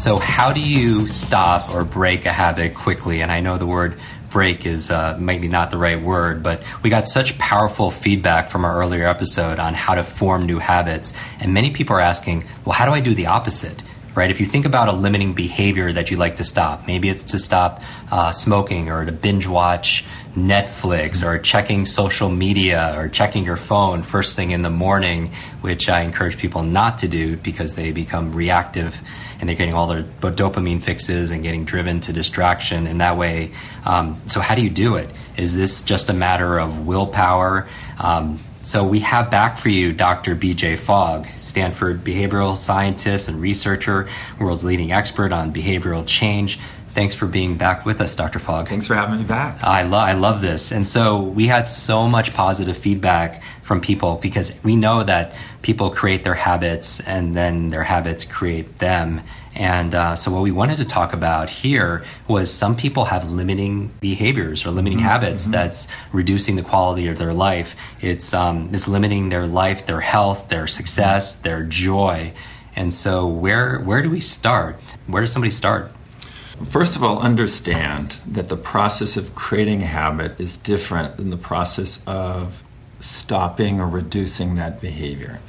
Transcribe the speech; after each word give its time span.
So, 0.00 0.16
how 0.16 0.50
do 0.54 0.62
you 0.62 1.08
stop 1.08 1.74
or 1.74 1.84
break 1.84 2.24
a 2.24 2.32
habit 2.32 2.72
quickly? 2.74 3.20
And 3.20 3.30
I 3.30 3.40
know 3.40 3.58
the 3.58 3.66
word 3.66 3.98
break 4.30 4.64
is 4.64 4.90
uh, 4.90 5.18
maybe 5.20 5.46
not 5.46 5.70
the 5.70 5.76
right 5.76 6.00
word, 6.00 6.42
but 6.42 6.62
we 6.82 6.88
got 6.88 7.06
such 7.06 7.36
powerful 7.36 7.90
feedback 7.90 8.48
from 8.48 8.64
our 8.64 8.78
earlier 8.78 9.06
episode 9.06 9.58
on 9.58 9.74
how 9.74 9.94
to 9.96 10.02
form 10.02 10.46
new 10.46 10.58
habits. 10.58 11.12
And 11.38 11.52
many 11.52 11.72
people 11.72 11.96
are 11.96 12.00
asking, 12.00 12.44
well, 12.64 12.72
how 12.72 12.86
do 12.86 12.92
I 12.92 13.00
do 13.00 13.12
the 13.12 13.26
opposite? 13.26 13.82
Right? 14.14 14.30
If 14.30 14.40
you 14.40 14.46
think 14.46 14.64
about 14.64 14.88
a 14.88 14.92
limiting 14.92 15.34
behavior 15.34 15.92
that 15.92 16.10
you'd 16.10 16.18
like 16.18 16.36
to 16.36 16.44
stop, 16.44 16.86
maybe 16.86 17.10
it's 17.10 17.22
to 17.24 17.38
stop 17.38 17.82
uh, 18.10 18.32
smoking 18.32 18.88
or 18.88 19.04
to 19.04 19.12
binge 19.12 19.46
watch 19.46 20.06
Netflix 20.34 21.22
or 21.22 21.38
checking 21.38 21.84
social 21.84 22.30
media 22.30 22.94
or 22.96 23.10
checking 23.10 23.44
your 23.44 23.56
phone 23.56 24.02
first 24.02 24.34
thing 24.34 24.52
in 24.52 24.62
the 24.62 24.70
morning, 24.70 25.30
which 25.60 25.90
I 25.90 26.00
encourage 26.00 26.38
people 26.38 26.62
not 26.62 26.98
to 26.98 27.08
do 27.08 27.36
because 27.36 27.74
they 27.74 27.92
become 27.92 28.32
reactive 28.32 28.98
and 29.40 29.48
they're 29.48 29.56
getting 29.56 29.74
all 29.74 29.86
their 29.86 30.02
dopamine 30.02 30.82
fixes 30.82 31.30
and 31.30 31.42
getting 31.42 31.64
driven 31.64 32.00
to 32.00 32.12
distraction 32.12 32.86
in 32.86 32.98
that 32.98 33.16
way. 33.16 33.50
Um, 33.84 34.20
so, 34.26 34.40
how 34.40 34.54
do 34.54 34.62
you 34.62 34.70
do 34.70 34.96
it? 34.96 35.08
Is 35.36 35.56
this 35.56 35.82
just 35.82 36.10
a 36.10 36.12
matter 36.12 36.58
of 36.58 36.86
willpower? 36.86 37.66
Um, 37.98 38.38
so, 38.62 38.86
we 38.86 39.00
have 39.00 39.30
back 39.30 39.58
for 39.58 39.70
you 39.70 39.92
Dr. 39.92 40.36
BJ 40.36 40.76
Fogg, 40.76 41.26
Stanford 41.30 42.04
behavioral 42.04 42.56
scientist 42.56 43.28
and 43.28 43.40
researcher, 43.40 44.08
world's 44.38 44.64
leading 44.64 44.92
expert 44.92 45.32
on 45.32 45.52
behavioral 45.52 46.06
change. 46.06 46.58
Thanks 46.94 47.14
for 47.14 47.26
being 47.26 47.56
back 47.56 47.86
with 47.86 48.00
us, 48.00 48.16
Dr. 48.16 48.40
Fogg. 48.40 48.68
Thanks 48.68 48.86
for 48.86 48.94
having 48.94 49.18
me 49.18 49.24
back. 49.24 49.62
I, 49.62 49.82
lo- 49.82 49.98
I 49.98 50.12
love 50.12 50.40
this. 50.40 50.72
And 50.72 50.84
so 50.84 51.22
we 51.22 51.46
had 51.46 51.68
so 51.68 52.08
much 52.08 52.34
positive 52.34 52.76
feedback 52.76 53.42
from 53.62 53.80
people 53.80 54.16
because 54.16 54.58
we 54.64 54.74
know 54.74 55.04
that 55.04 55.32
people 55.62 55.90
create 55.90 56.24
their 56.24 56.34
habits 56.34 56.98
and 57.00 57.36
then 57.36 57.68
their 57.68 57.84
habits 57.84 58.24
create 58.24 58.78
them. 58.78 59.22
And 59.54 59.94
uh, 59.94 60.16
so, 60.16 60.30
what 60.30 60.42
we 60.42 60.50
wanted 60.50 60.76
to 60.78 60.84
talk 60.84 61.12
about 61.12 61.50
here 61.50 62.04
was 62.28 62.52
some 62.52 62.76
people 62.76 63.06
have 63.06 63.30
limiting 63.30 63.92
behaviors 64.00 64.64
or 64.64 64.70
limiting 64.70 64.98
mm-hmm. 64.98 65.08
habits 65.08 65.44
mm-hmm. 65.44 65.52
that's 65.52 65.88
reducing 66.12 66.56
the 66.56 66.62
quality 66.62 67.08
of 67.08 67.18
their 67.18 67.32
life. 67.32 67.76
It's, 68.00 68.32
um, 68.32 68.70
it's 68.72 68.86
limiting 68.86 69.28
their 69.28 69.46
life, 69.46 69.86
their 69.86 70.00
health, 70.00 70.48
their 70.48 70.66
success, 70.66 71.34
their 71.34 71.64
joy. 71.64 72.32
And 72.76 72.94
so, 72.94 73.26
where, 73.26 73.80
where 73.80 74.02
do 74.02 74.10
we 74.10 74.20
start? 74.20 74.80
Where 75.06 75.20
does 75.20 75.32
somebody 75.32 75.50
start? 75.50 75.92
First 76.64 76.94
of 76.94 77.02
all, 77.02 77.20
understand 77.20 78.18
that 78.26 78.48
the 78.48 78.56
process 78.56 79.16
of 79.16 79.34
creating 79.34 79.82
a 79.82 79.86
habit 79.86 80.38
is 80.38 80.56
different 80.56 81.16
than 81.16 81.30
the 81.30 81.38
process 81.38 82.02
of 82.06 82.62
stopping 82.98 83.80
or 83.80 83.88
reducing 83.88 84.56
that 84.56 84.80
behavior. 84.80 85.40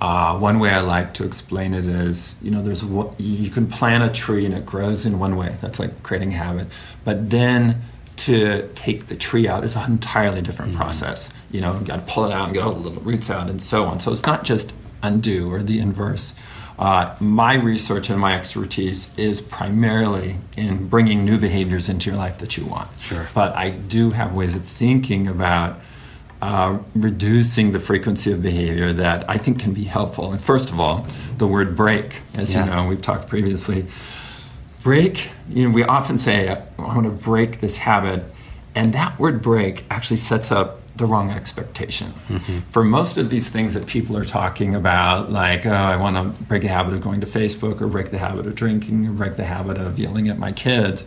Uh, 0.00 0.38
one 0.38 0.58
way 0.58 0.70
I 0.70 0.80
like 0.80 1.14
to 1.14 1.24
explain 1.24 1.74
it 1.74 1.86
is, 1.86 2.36
you 2.42 2.50
know, 2.50 2.62
there's 2.62 2.82
you 3.18 3.50
can 3.50 3.66
plant 3.66 4.04
a 4.04 4.10
tree 4.10 4.44
and 4.44 4.54
it 4.54 4.66
grows 4.66 5.06
in 5.06 5.18
one 5.18 5.36
way. 5.36 5.56
That's 5.60 5.78
like 5.78 6.02
creating 6.02 6.32
a 6.32 6.36
habit. 6.36 6.68
But 7.04 7.30
then 7.30 7.82
to 8.16 8.68
take 8.74 9.06
the 9.06 9.16
tree 9.16 9.48
out 9.48 9.64
is 9.64 9.74
an 9.76 9.90
entirely 9.90 10.40
different 10.40 10.72
mm-hmm. 10.72 10.82
process. 10.82 11.30
You 11.50 11.60
know, 11.60 11.78
you 11.78 11.86
got 11.86 12.06
to 12.06 12.12
pull 12.12 12.26
it 12.26 12.32
out 12.32 12.44
and 12.46 12.54
get 12.54 12.62
all 12.62 12.72
the 12.72 12.80
little 12.80 13.02
roots 13.02 13.30
out 13.30 13.48
and 13.50 13.62
so 13.62 13.84
on. 13.84 13.98
So 13.98 14.12
it's 14.12 14.26
not 14.26 14.44
just 14.44 14.72
undo 15.02 15.50
or 15.50 15.62
the 15.62 15.78
inverse. 15.80 16.34
Uh, 16.78 17.14
my 17.20 17.54
research 17.54 18.10
and 18.10 18.20
my 18.20 18.34
expertise 18.34 19.16
is 19.16 19.40
primarily 19.40 20.36
in 20.56 20.88
bringing 20.88 21.24
new 21.24 21.38
behaviors 21.38 21.88
into 21.88 22.10
your 22.10 22.18
life 22.18 22.38
that 22.38 22.56
you 22.56 22.66
want. 22.66 22.90
Sure. 23.00 23.28
But 23.34 23.54
I 23.54 23.70
do 23.70 24.10
have 24.10 24.34
ways 24.34 24.56
of 24.56 24.64
thinking 24.64 25.28
about 25.28 25.78
uh, 26.42 26.78
reducing 26.94 27.72
the 27.72 27.80
frequency 27.80 28.32
of 28.32 28.42
behavior 28.42 28.92
that 28.92 29.28
I 29.30 29.38
think 29.38 29.60
can 29.60 29.72
be 29.72 29.84
helpful. 29.84 30.32
And 30.32 30.40
first 30.42 30.70
of 30.70 30.80
all, 30.80 31.06
the 31.38 31.46
word 31.46 31.76
break, 31.76 32.22
as 32.36 32.52
yeah. 32.52 32.64
you 32.64 32.70
know, 32.70 32.86
we've 32.86 33.00
talked 33.00 33.28
previously. 33.28 33.86
Break, 34.82 35.30
you 35.48 35.68
know, 35.68 35.74
we 35.74 35.84
often 35.84 36.18
say, 36.18 36.50
I 36.50 36.62
want 36.78 37.04
to 37.04 37.10
break 37.10 37.60
this 37.60 37.78
habit. 37.78 38.24
And 38.74 38.92
that 38.92 39.18
word 39.18 39.40
break 39.40 39.84
actually 39.88 40.18
sets 40.18 40.50
up 40.50 40.80
the 40.96 41.06
wrong 41.06 41.30
expectation. 41.30 42.14
Mm-hmm. 42.28 42.60
For 42.70 42.84
most 42.84 43.18
of 43.18 43.28
these 43.28 43.48
things 43.48 43.74
that 43.74 43.86
people 43.86 44.16
are 44.16 44.24
talking 44.24 44.74
about, 44.74 45.32
like, 45.32 45.66
oh, 45.66 45.72
I 45.72 45.96
want 45.96 46.16
to 46.16 46.44
break 46.44 46.64
a 46.64 46.68
habit 46.68 46.94
of 46.94 47.00
going 47.00 47.20
to 47.20 47.26
Facebook 47.26 47.80
or 47.80 47.88
break 47.88 48.10
the 48.10 48.18
habit 48.18 48.46
of 48.46 48.54
drinking 48.54 49.06
or 49.06 49.12
break 49.12 49.36
the 49.36 49.44
habit 49.44 49.78
of 49.78 49.98
yelling 49.98 50.28
at 50.28 50.38
my 50.38 50.52
kids, 50.52 51.04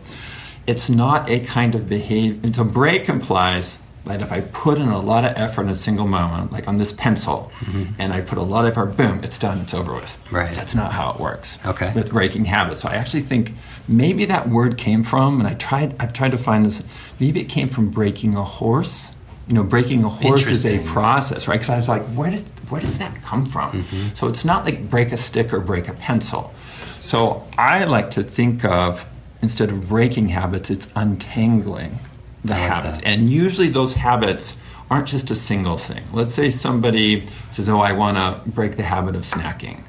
it's 0.66 0.90
not 0.90 1.30
a 1.30 1.40
kind 1.40 1.74
of 1.74 1.88
behavior. 1.88 2.40
And 2.44 2.56
so, 2.56 2.66
break 2.66 3.08
implies 3.08 3.80
that 4.08 4.22
if 4.22 4.32
I 4.32 4.42
put 4.42 4.78
in 4.78 4.90
a 4.90 5.00
lot 5.00 5.26
of 5.26 5.34
effort 5.36 5.64
in 5.64 5.70
a 5.70 5.76
single 5.76 6.08
moment, 6.08 6.52
like 6.52 6.68
on 6.68 6.78
this 6.78 6.94
pencil, 6.94 7.52
mm-hmm. 7.60 7.94
and 8.00 8.14
I 8.14 8.22
put 8.22 8.38
a 8.38 8.42
lot 8.42 8.66
of 8.66 8.72
effort, 8.72 8.98
boom, 8.98 9.24
it's 9.24 9.38
done, 9.38 9.60
it's 9.60 9.74
over 9.74 9.94
with. 9.94 10.18
Right. 10.32 10.54
That's 10.56 10.76
not 10.76 10.92
how 10.92 11.12
it 11.12 11.20
works. 11.20 11.60
Okay. 11.66 11.92
With 11.94 12.12
breaking 12.12 12.46
habits. 12.46 12.82
So 12.82 12.90
I 12.90 12.96
actually 12.96 13.24
think 13.24 13.54
maybe 13.88 14.26
that 14.26 14.50
word 14.50 14.78
came 14.78 15.04
from, 15.04 15.40
and 15.40 15.48
I 15.48 15.54
tried, 15.56 15.96
I've 16.00 16.14
tried 16.14 16.32
to 16.32 16.38
find 16.38 16.66
this, 16.66 16.84
maybe 17.20 17.42
it 17.42 17.46
came 17.46 17.70
from 17.70 17.90
breaking 17.90 18.36
a 18.36 18.44
horse 18.44 19.12
you 19.48 19.54
know, 19.54 19.64
breaking 19.64 20.04
a 20.04 20.10
horse 20.10 20.50
is 20.50 20.66
a 20.66 20.80
process, 20.80 21.48
right? 21.48 21.56
Because 21.56 21.70
I 21.70 21.78
was 21.78 21.90
like, 21.90 22.04
where 22.08 22.32
did 22.32 22.44
where 22.70 22.82
does 22.82 22.98
that 22.98 23.22
come 23.22 23.46
from? 23.46 23.84
Mm-hmm. 23.84 24.14
So 24.14 24.28
it's 24.28 24.44
not 24.44 24.66
like 24.66 24.90
break 24.90 25.12
a 25.14 25.18
stick 25.18 25.54
or 25.54 25.60
break 25.60 25.88
a 25.88 25.94
pencil. 25.94 26.54
So 27.00 27.48
I 27.58 27.86
like 27.86 28.12
to 28.12 28.24
think 28.24 28.66
of 28.66 29.08
instead 29.42 29.70
of 29.72 29.88
breaking 29.88 30.30
habits, 30.30 30.70
it's 30.70 30.92
untangling 30.96 32.00
the 32.44 32.54
like 32.54 32.62
habit. 32.62 32.96
That. 32.96 33.06
And 33.06 33.30
usually 33.30 33.70
those 33.70 33.94
habits 33.94 34.58
aren't 34.90 35.08
just 35.08 35.32
a 35.32 35.36
single 35.36 35.78
thing. 35.78 36.04
Let's 36.12 36.34
say 36.34 36.50
somebody 36.50 37.28
says, 37.52 37.70
"Oh, 37.70 37.80
I 37.80 37.94
want 37.94 38.18
to 38.18 38.50
break 38.50 38.76
the 38.76 38.84
habit 38.84 39.16
of 39.16 39.22
snacking." 39.22 39.84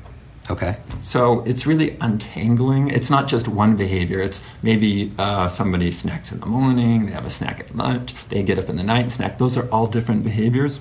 Okay. 0.50 0.76
So 1.02 1.40
it's 1.42 1.66
really 1.66 1.96
untangling. 2.00 2.88
It's 2.88 3.10
not 3.10 3.28
just 3.28 3.48
one 3.48 3.76
behavior. 3.76 4.20
It's 4.20 4.42
maybe 4.62 5.12
uh, 5.18 5.48
somebody 5.48 5.90
snacks 5.90 6.32
in 6.32 6.40
the 6.40 6.46
morning, 6.46 7.06
they 7.06 7.12
have 7.12 7.26
a 7.26 7.30
snack 7.30 7.60
at 7.60 7.76
lunch, 7.76 8.14
they 8.30 8.42
get 8.42 8.58
up 8.58 8.68
in 8.68 8.76
the 8.76 8.82
night 8.82 9.02
and 9.02 9.12
snack. 9.12 9.38
Those 9.38 9.56
are 9.56 9.68
all 9.70 9.86
different 9.86 10.24
behaviors. 10.24 10.80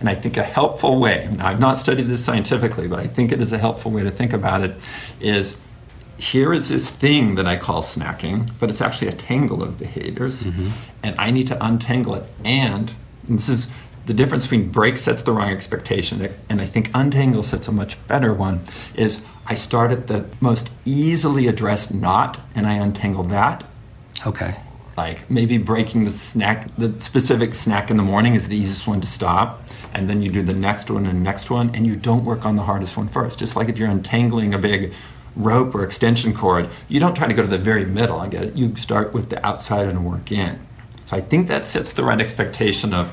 And 0.00 0.08
I 0.08 0.14
think 0.14 0.36
a 0.36 0.42
helpful 0.42 0.98
way, 0.98 1.28
now 1.30 1.46
I've 1.46 1.60
not 1.60 1.78
studied 1.78 2.08
this 2.08 2.24
scientifically, 2.24 2.88
but 2.88 2.98
I 2.98 3.06
think 3.06 3.30
it 3.30 3.40
is 3.40 3.52
a 3.52 3.58
helpful 3.58 3.90
way 3.90 4.02
to 4.02 4.10
think 4.10 4.32
about 4.32 4.62
it, 4.62 4.74
is 5.20 5.58
here 6.16 6.52
is 6.52 6.68
this 6.68 6.90
thing 6.90 7.34
that 7.36 7.46
I 7.46 7.56
call 7.56 7.82
snacking, 7.82 8.50
but 8.58 8.68
it's 8.70 8.80
actually 8.80 9.08
a 9.08 9.12
tangle 9.12 9.62
of 9.62 9.78
behaviors. 9.78 10.42
Mm-hmm. 10.42 10.70
And 11.02 11.18
I 11.18 11.30
need 11.30 11.46
to 11.48 11.64
untangle 11.64 12.14
it. 12.14 12.28
And, 12.44 12.92
and 13.28 13.38
this 13.38 13.48
is 13.48 13.68
the 14.06 14.14
difference 14.14 14.44
between 14.44 14.70
break 14.70 14.98
sets 14.98 15.22
the 15.22 15.32
wrong 15.32 15.50
expectation 15.50 16.34
and 16.48 16.60
I 16.60 16.66
think 16.66 16.90
untangle 16.94 17.42
sets 17.42 17.68
a 17.68 17.72
much 17.72 17.96
better 18.06 18.32
one 18.34 18.60
is 18.94 19.26
I 19.46 19.54
start 19.54 19.90
at 19.92 20.06
the 20.06 20.26
most 20.40 20.70
easily 20.84 21.48
addressed 21.48 21.92
knot 21.92 22.40
and 22.54 22.66
I 22.66 22.74
untangle 22.74 23.24
that. 23.24 23.64
Okay. 24.26 24.56
Like 24.96 25.28
maybe 25.28 25.58
breaking 25.58 26.04
the 26.04 26.10
snack, 26.10 26.74
the 26.76 26.98
specific 27.00 27.54
snack 27.54 27.90
in 27.90 27.96
the 27.96 28.02
morning 28.02 28.34
is 28.34 28.48
the 28.48 28.56
easiest 28.56 28.86
one 28.86 29.00
to 29.00 29.06
stop. 29.06 29.62
And 29.92 30.08
then 30.08 30.22
you 30.22 30.30
do 30.30 30.42
the 30.42 30.54
next 30.54 30.90
one 30.90 31.06
and 31.06 31.18
the 31.18 31.22
next 31.22 31.50
one, 31.50 31.74
and 31.74 31.86
you 31.86 31.94
don't 31.94 32.24
work 32.24 32.44
on 32.44 32.56
the 32.56 32.62
hardest 32.62 32.96
one 32.96 33.06
first. 33.06 33.38
Just 33.38 33.54
like 33.54 33.68
if 33.68 33.78
you're 33.78 33.90
untangling 33.90 34.54
a 34.54 34.58
big 34.58 34.92
rope 35.36 35.74
or 35.74 35.84
extension 35.84 36.32
cord, 36.32 36.68
you 36.88 37.00
don't 37.00 37.14
try 37.14 37.26
to 37.26 37.34
go 37.34 37.42
to 37.42 37.48
the 37.48 37.58
very 37.58 37.84
middle 37.84 38.20
and 38.20 38.30
get 38.30 38.44
it. 38.44 38.56
You 38.56 38.74
start 38.76 39.12
with 39.12 39.30
the 39.30 39.44
outside 39.44 39.86
and 39.86 40.04
work 40.04 40.32
in. 40.32 40.58
So 41.06 41.16
I 41.16 41.20
think 41.20 41.48
that 41.48 41.66
sets 41.66 41.92
the 41.92 42.04
right 42.04 42.20
expectation 42.20 42.94
of 42.94 43.12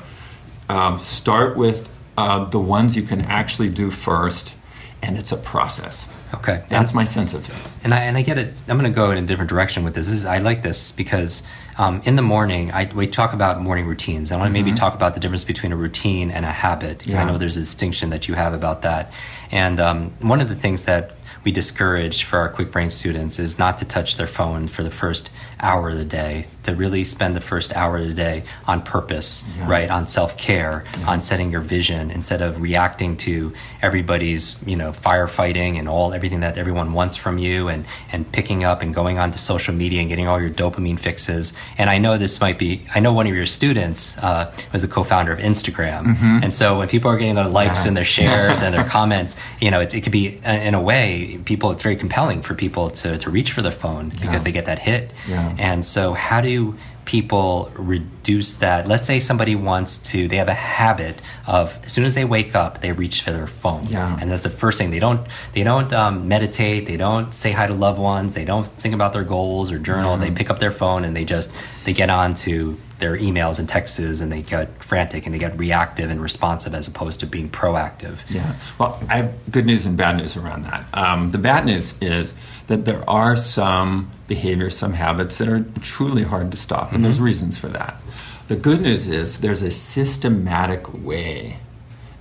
um, 0.68 0.98
start 0.98 1.56
with 1.56 1.88
uh, 2.16 2.44
the 2.46 2.58
ones 2.58 2.96
you 2.96 3.02
can 3.02 3.22
actually 3.22 3.70
do 3.70 3.90
first, 3.90 4.54
and 5.02 5.16
it's 5.16 5.32
a 5.32 5.36
process. 5.36 6.06
Okay, 6.34 6.64
that's 6.68 6.92
and, 6.92 6.96
my 6.96 7.04
sense 7.04 7.34
of 7.34 7.44
things. 7.44 7.76
And 7.84 7.92
I 7.92 8.00
and 8.04 8.16
I 8.16 8.22
get 8.22 8.38
it. 8.38 8.54
I'm 8.68 8.78
going 8.78 8.90
to 8.90 8.94
go 8.94 9.10
in 9.10 9.18
a 9.18 9.26
different 9.26 9.50
direction 9.50 9.84
with 9.84 9.94
this. 9.94 10.06
this 10.06 10.16
is, 10.16 10.24
I 10.24 10.38
like 10.38 10.62
this 10.62 10.92
because 10.92 11.42
um, 11.78 12.02
in 12.04 12.16
the 12.16 12.22
morning, 12.22 12.70
I, 12.70 12.90
we 12.94 13.06
talk 13.06 13.32
about 13.32 13.60
morning 13.60 13.86
routines. 13.86 14.32
I 14.32 14.36
want 14.36 14.52
to 14.52 14.58
mm-hmm. 14.58 14.66
maybe 14.66 14.76
talk 14.76 14.94
about 14.94 15.14
the 15.14 15.20
difference 15.20 15.44
between 15.44 15.72
a 15.72 15.76
routine 15.76 16.30
and 16.30 16.44
a 16.44 16.50
habit. 16.50 17.06
Yeah. 17.06 17.22
I 17.22 17.24
know 17.24 17.38
there's 17.38 17.56
a 17.56 17.60
distinction 17.60 18.10
that 18.10 18.28
you 18.28 18.34
have 18.34 18.54
about 18.54 18.82
that. 18.82 19.12
And 19.50 19.80
um, 19.80 20.12
one 20.20 20.40
of 20.40 20.48
the 20.48 20.54
things 20.54 20.84
that 20.84 21.12
we 21.44 21.52
discourage 21.52 22.24
for 22.24 22.38
our 22.38 22.50
Kwik 22.50 22.70
Brain 22.70 22.90
students 22.90 23.38
is 23.38 23.58
not 23.58 23.78
to 23.78 23.84
touch 23.84 24.16
their 24.16 24.26
phone 24.26 24.68
for 24.68 24.82
the 24.82 24.90
first 24.90 25.30
hour 25.60 25.90
of 25.90 25.96
the 25.96 26.04
day 26.04 26.46
to 26.64 26.74
really 26.74 27.04
spend 27.04 27.34
the 27.34 27.40
first 27.40 27.74
hour 27.74 27.98
of 27.98 28.06
the 28.08 28.14
day 28.14 28.44
on 28.66 28.82
purpose, 28.82 29.44
Yeah. 29.58 29.68
right? 29.68 29.90
On 29.90 30.06
self 30.06 30.36
care, 30.38 30.84
on 31.06 31.20
setting 31.20 31.50
your 31.50 31.60
vision 31.60 32.10
instead 32.10 32.40
of 32.42 32.60
reacting 32.60 33.16
to 33.18 33.52
everybody's, 33.82 34.56
you 34.64 34.76
know, 34.76 34.92
firefighting 34.92 35.78
and 35.78 35.88
all 35.88 36.14
everything 36.14 36.40
that 36.40 36.56
everyone 36.56 36.92
wants 36.92 37.16
from 37.16 37.36
you 37.38 37.68
and, 37.68 37.84
and 38.12 38.30
picking 38.32 38.64
up 38.64 38.80
and 38.80 38.94
going 38.94 39.18
onto 39.18 39.38
social 39.38 39.74
media 39.74 40.00
and 40.00 40.08
getting 40.08 40.26
all 40.28 40.40
your 40.40 40.50
dopamine 40.50 40.98
fixes. 40.98 41.52
And 41.78 41.90
I 41.90 41.98
know 41.98 42.16
this 42.16 42.40
might 42.40 42.58
be, 42.58 42.82
I 42.94 43.00
know 43.00 43.12
one 43.12 43.26
of 43.26 43.34
your 43.34 43.46
students 43.46 44.16
uh, 44.18 44.52
was 44.72 44.84
a 44.84 44.88
co 44.88 45.02
founder 45.02 45.32
of 45.32 45.40
Instagram. 45.40 46.16
And 46.42 46.54
so 46.54 46.78
when 46.78 46.88
people 46.88 47.10
are 47.10 47.16
getting 47.18 47.34
their 47.34 47.48
likes 47.48 47.82
Yeah. 47.82 47.88
and 47.88 47.96
their 47.96 48.04
shares 48.04 48.62
and 48.62 48.74
their 48.74 48.84
comments, 48.98 49.36
you 49.60 49.70
know, 49.70 49.80
it's, 49.80 49.94
it 49.94 50.02
could 50.02 50.12
be, 50.12 50.40
uh, 50.44 50.52
in 50.52 50.74
a 50.74 50.80
way, 50.82 51.38
people, 51.44 51.70
it's 51.72 51.82
very 51.82 51.96
compelling 51.96 52.42
for 52.42 52.54
people 52.54 52.90
to, 52.90 53.18
to 53.18 53.30
reach 53.30 53.52
for 53.52 53.62
their 53.62 53.72
phone 53.72 54.10
because 54.20 54.44
they 54.44 54.52
get 54.52 54.66
that 54.66 54.78
hit. 54.78 55.10
Yeah. 55.28 55.54
And 55.58 55.84
so, 55.84 56.14
how 56.14 56.40
do 56.40 56.48
people 57.04 57.70
reduce 57.74 58.54
that? 58.58 58.86
Let's 58.86 59.04
say 59.04 59.18
somebody 59.20 59.54
wants 59.54 59.98
to, 60.10 60.28
they 60.28 60.36
have 60.36 60.48
a 60.48 60.54
habit 60.54 61.20
of 61.46 61.78
as 61.84 61.92
soon 61.92 62.04
as 62.04 62.14
they 62.14 62.24
wake 62.24 62.54
up, 62.54 62.80
they 62.80 62.92
reach 62.92 63.22
for 63.22 63.32
their 63.32 63.46
phone. 63.46 63.84
Yeah. 63.88 64.16
And 64.20 64.30
that's 64.30 64.42
the 64.42 64.50
first 64.50 64.78
thing. 64.78 64.90
They 64.90 65.00
don't, 65.00 65.26
they 65.52 65.64
don't 65.64 65.92
um, 65.92 66.28
meditate. 66.28 66.86
They 66.86 66.96
don't 66.96 67.34
say 67.34 67.52
hi 67.52 67.66
to 67.66 67.74
loved 67.74 67.98
ones. 67.98 68.34
They 68.34 68.44
don't 68.44 68.66
think 68.66 68.94
about 68.94 69.12
their 69.12 69.24
goals 69.24 69.72
or 69.72 69.78
journal. 69.78 70.16
They 70.16 70.30
pick 70.30 70.50
up 70.50 70.58
their 70.58 70.70
phone 70.70 71.04
and 71.04 71.16
they 71.16 71.24
just, 71.24 71.52
they 71.84 71.92
get 71.92 72.10
on 72.10 72.34
to 72.46 72.78
their 73.02 73.16
emails 73.16 73.58
and 73.58 73.68
texts 73.68 73.98
and 73.98 74.30
they 74.30 74.42
get 74.42 74.68
frantic 74.80 75.26
and 75.26 75.34
they 75.34 75.38
get 75.38 75.58
reactive 75.58 76.08
and 76.08 76.22
responsive 76.22 76.72
as 76.72 76.86
opposed 76.86 77.18
to 77.18 77.26
being 77.26 77.50
proactive. 77.50 78.18
Yeah. 78.30 78.54
Well, 78.78 79.02
I 79.10 79.16
have 79.16 79.34
good 79.50 79.66
news 79.66 79.84
and 79.84 79.96
bad 79.96 80.18
news 80.18 80.36
around 80.36 80.62
that. 80.66 80.86
Um, 80.94 81.32
the 81.32 81.38
bad 81.38 81.66
news 81.66 81.96
is 82.00 82.36
that 82.68 82.84
there 82.84 83.02
are 83.10 83.36
some 83.36 84.12
behaviors, 84.28 84.76
some 84.76 84.92
habits 84.92 85.38
that 85.38 85.48
are 85.48 85.64
truly 85.80 86.22
hard 86.22 86.52
to 86.52 86.56
stop, 86.56 86.92
and 86.92 87.04
there's 87.04 87.18
reasons 87.18 87.58
for 87.58 87.66
that. 87.68 88.00
The 88.46 88.54
good 88.54 88.80
news 88.80 89.08
is 89.08 89.40
there's 89.40 89.62
a 89.62 89.70
systematic 89.72 90.94
way 90.94 91.58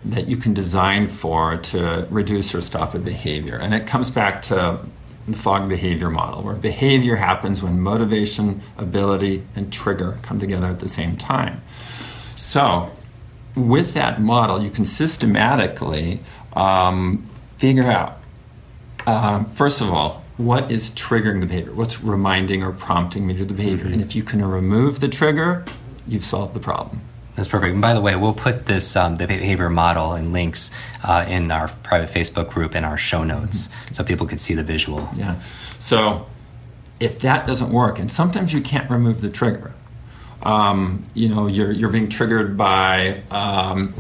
that 0.04 0.28
you 0.28 0.36
can 0.36 0.56
design 0.56 1.06
for 1.06 1.58
to 1.58 2.08
reduce 2.10 2.56
or 2.56 2.62
stop 2.62 2.96
a 2.96 3.00
behavior. 3.00 3.56
And 3.56 3.76
it 3.76 3.86
comes 3.86 4.10
back 4.10 4.42
to 4.44 4.80
the 5.28 5.38
Fogg 5.38 5.70
behavior 5.70 6.10
model, 6.10 6.44
where 6.44 6.56
behavior 6.56 7.16
happens 7.16 7.62
when 7.62 7.80
motivation, 7.80 8.62
ability, 8.78 9.44
and 9.56 9.72
trigger 9.72 10.18
come 10.22 10.40
together 10.40 10.68
at 10.68 10.80
the 10.80 10.90
same 10.90 11.18
time. 11.18 11.62
So, 12.36 12.92
with 13.56 13.94
that 13.94 14.22
model, 14.22 14.62
you 14.62 14.70
can 14.70 14.86
systematically 14.86 16.22
um, 16.54 17.28
figure 17.58 17.90
out, 17.90 18.20
um, 19.06 19.46
first 19.52 19.82
of 19.82 19.90
all, 19.92 20.24
what 20.38 20.72
is 20.72 20.92
triggering 20.92 21.42
the 21.42 21.46
behavior? 21.46 21.74
What's 21.74 22.02
reminding 22.02 22.64
or 22.64 22.72
prompting 22.72 23.28
me 23.28 23.36
to 23.36 23.46
the 23.46 23.54
behavior? 23.54 23.86
And 23.86 24.02
if 24.02 24.16
you 24.16 24.24
can 24.24 24.44
remove 24.44 25.00
the 25.00 25.08
trigger, 25.08 25.66
you've 26.08 26.26
solved 26.26 26.56
the 26.56 26.60
problem. 26.60 27.02
That's 27.42 27.50
perfect. 27.50 27.74
And 27.74 27.82
by 27.82 27.96
the 27.96 28.02
way, 28.02 28.16
we'll 28.16 28.36
put 28.36 28.68
this 28.68 28.96
um, 28.96 29.16
the 29.16 29.26
behavior 29.26 29.68
model 29.68 30.14
and 30.14 30.32
links 30.32 30.70
uh, 31.04 31.26
in 31.28 31.50
our 31.50 31.70
private 31.70 32.08
Facebook 32.08 32.52
group 32.52 32.76
in 32.76 32.84
our 32.84 33.00
show 33.00 33.24
notes, 33.24 33.68
so 33.92 34.04
people 34.04 34.28
can 34.28 34.38
see 34.38 34.54
the 34.54 34.62
visual. 34.62 35.10
Yeah. 35.16 35.42
So 35.80 36.28
if 37.00 37.20
that 37.22 37.48
doesn't 37.48 37.72
work, 37.72 37.98
and 37.98 38.12
sometimes 38.12 38.54
you 38.54 38.62
can't 38.62 38.88
remove 38.92 39.22
the 39.22 39.30
trigger, 39.32 39.74
um, 40.44 41.02
you 41.16 41.30
know, 41.30 41.48
you're, 41.48 41.72
you're 41.72 41.90
being 41.90 42.10
triggered 42.10 42.56
by, 42.56 43.24
um, 43.32 43.96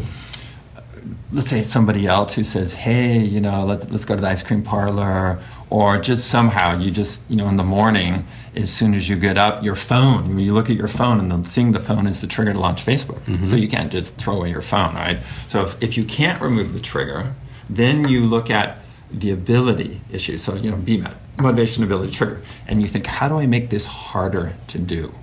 let's 1.31 1.49
say, 1.49 1.63
somebody 1.63 2.05
else 2.05 2.35
who 2.35 2.43
says, 2.43 2.73
hey, 2.73 3.17
you 3.17 3.41
know, 3.41 3.65
let, 3.65 3.89
let's 3.89 4.05
go 4.05 4.13
to 4.15 4.21
the 4.21 4.27
ice 4.27 4.43
cream 4.43 4.61
parlor. 4.61 5.39
Or 5.71 5.97
just 5.99 6.27
somehow 6.27 6.77
you 6.77 6.91
just, 6.91 7.21
you 7.29 7.37
know, 7.37 7.47
in 7.47 7.55
the 7.55 7.63
morning, 7.63 8.25
as 8.57 8.69
soon 8.71 8.93
as 8.93 9.07
you 9.07 9.15
get 9.15 9.37
up, 9.37 9.63
your 9.63 9.75
phone, 9.75 10.37
you 10.37 10.53
look 10.53 10.69
at 10.69 10.75
your 10.75 10.89
phone 10.89 11.17
and 11.17 11.31
then 11.31 11.45
seeing 11.45 11.71
the 11.71 11.79
phone 11.79 12.07
is 12.07 12.19
the 12.19 12.27
trigger 12.27 12.51
to 12.53 12.59
launch 12.59 12.85
Facebook. 12.85 13.47
So 13.47 13.55
you 13.55 13.69
can't 13.69 13.89
just 13.89 14.17
throw 14.17 14.35
away 14.35 14.49
your 14.49 14.61
phone, 14.61 14.93
right? 14.95 15.19
So 15.47 15.63
if, 15.63 15.81
if 15.81 15.97
you 15.97 16.03
can't 16.03 16.41
remove 16.41 16.73
the 16.73 16.81
trigger, 16.81 17.33
then 17.69 18.05
you 18.09 18.19
look 18.25 18.49
at 18.49 18.79
the 19.09 19.31
ability 19.31 20.01
issue. 20.11 20.37
So, 20.37 20.55
you 20.55 20.71
know, 20.71 20.77
BMAT, 20.77 21.15
motivation, 21.39 21.85
ability, 21.85 22.11
trigger. 22.11 22.41
And 22.67 22.81
you 22.81 22.89
think, 22.89 23.05
how 23.07 23.29
do 23.29 23.39
I 23.39 23.45
make 23.45 23.69
this 23.69 23.85
harder 23.85 24.53
to 24.67 24.77
do? 24.77 25.13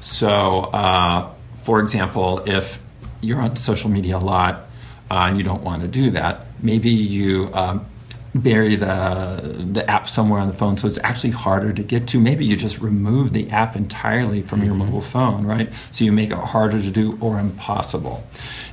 So, 0.00 0.30
uh, 0.72 1.30
for 1.64 1.80
example, 1.80 2.42
if 2.46 2.78
you're 3.20 3.40
on 3.40 3.56
social 3.56 3.90
media 3.90 4.16
a 4.16 4.24
lot 4.34 4.68
uh, 5.10 5.26
and 5.26 5.36
you 5.36 5.42
don't 5.42 5.64
want 5.64 5.82
to 5.82 5.88
do 5.88 6.12
that, 6.12 6.46
maybe 6.62 6.90
you 6.90 7.50
um, 7.54 7.84
bury 8.40 8.76
the 8.76 9.68
the 9.72 9.88
app 9.90 10.08
somewhere 10.08 10.40
on 10.40 10.48
the 10.48 10.54
phone 10.54 10.76
so 10.76 10.86
it's 10.86 10.98
actually 11.02 11.30
harder 11.30 11.72
to 11.72 11.82
get 11.82 12.06
to. 12.08 12.20
Maybe 12.20 12.44
you 12.44 12.56
just 12.56 12.80
remove 12.80 13.32
the 13.32 13.50
app 13.50 13.76
entirely 13.76 14.42
from 14.42 14.64
your 14.64 14.74
mobile 14.74 15.00
phone, 15.00 15.46
right? 15.46 15.70
So 15.90 16.04
you 16.04 16.12
make 16.12 16.30
it 16.30 16.38
harder 16.38 16.80
to 16.80 16.90
do 16.90 17.18
or 17.20 17.38
impossible. 17.38 18.24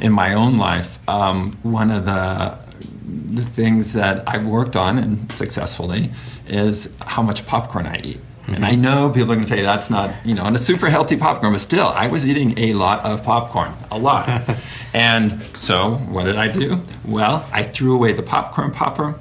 In 0.02 0.12
my 0.12 0.34
own 0.34 0.58
life, 0.58 1.00
um, 1.08 1.58
one 1.64 1.92
of 1.92 2.06
the 2.06 2.58
the 3.06 3.46
things 3.46 3.94
that 3.94 4.24
I've 4.28 4.46
worked 4.46 4.76
on 4.76 4.98
and 4.98 5.32
successfully 5.36 6.12
is 6.48 6.96
how 7.02 7.22
much 7.22 7.46
popcorn 7.46 7.86
I 7.86 8.00
eat. 8.02 8.20
And 8.48 8.66
I 8.66 8.76
know 8.76 9.10
people 9.10 9.32
are 9.32 9.36
going 9.36 9.48
to 9.48 9.50
say 9.50 9.62
that's 9.64 9.90
not, 9.90 10.14
you 10.24 10.36
know, 10.36 10.44
and 10.44 10.56
a 10.56 10.60
super 10.62 10.90
healthy 10.90 11.18
popcorn, 11.18 11.54
but 11.54 11.62
still, 11.62 11.88
I 11.88 12.08
was 12.08 12.28
eating 12.28 12.58
a 12.60 12.74
lot 12.74 13.04
of 13.04 13.24
popcorn, 13.24 13.74
a 13.90 13.98
lot. 13.98 14.30
and 14.94 15.42
so, 15.56 15.96
what 15.96 16.26
did 16.26 16.38
I 16.38 16.52
do? 16.52 16.82
Well, 17.04 17.48
I 17.52 17.64
threw 17.64 17.96
away 17.96 18.14
the 18.14 18.24
popcorn 18.24 18.72
popper. 18.72 19.20